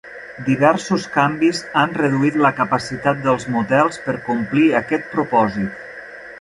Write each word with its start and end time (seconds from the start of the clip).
Diversos 0.45 1.03
canvis 1.17 1.59
han 1.81 1.93
reduït 1.99 2.39
la 2.45 2.51
capacitat 2.61 3.23
dels 3.29 3.47
motels 3.59 4.03
per 4.09 4.19
complir 4.33 4.67
aquest 4.83 5.09
propòsit. 5.17 5.81